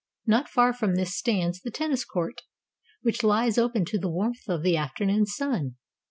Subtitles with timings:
[0.25, 2.41] Not far from this stands the tennis court,
[3.03, 5.75] which lies open to the warmth of the afternoon sim.